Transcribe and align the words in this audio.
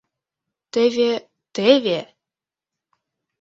«Теве, 0.73 1.11
теве! 1.55 1.99